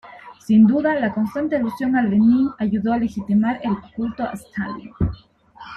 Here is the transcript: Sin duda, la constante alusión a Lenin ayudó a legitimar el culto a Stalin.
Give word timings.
Sin 0.43 0.65
duda, 0.65 0.95
la 0.95 1.13
constante 1.13 1.55
alusión 1.57 1.95
a 1.95 2.01
Lenin 2.01 2.49
ayudó 2.57 2.91
a 2.91 2.97
legitimar 2.97 3.59
el 3.63 3.77
culto 3.95 4.23
a 4.23 4.33
Stalin. 4.33 4.91